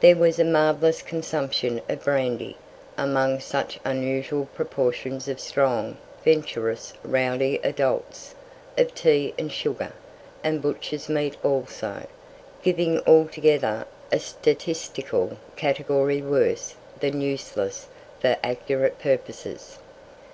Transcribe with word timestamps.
There 0.00 0.16
was 0.16 0.38
a 0.38 0.44
marvellous 0.44 1.02
consumption 1.02 1.82
of 1.86 2.02
brandy, 2.02 2.56
among 2.96 3.40
such 3.40 3.78
unusual 3.84 4.46
proportions 4.54 5.28
of 5.28 5.38
strong, 5.38 5.98
venturous, 6.24 6.94
rowdy 7.04 7.60
adults; 7.62 8.34
of 8.78 8.94
tea 8.94 9.34
and 9.38 9.52
sugar, 9.52 9.92
and 10.42 10.62
butcher's 10.62 11.10
meat 11.10 11.36
also; 11.44 12.06
giving 12.62 13.02
altogether 13.06 13.84
a 14.10 14.18
statistical 14.18 15.36
category 15.56 16.22
worse 16.22 16.76
than 17.00 17.20
useless 17.20 17.88
for 18.18 18.38
accurate 18.42 18.98
purposes. 18.98 19.78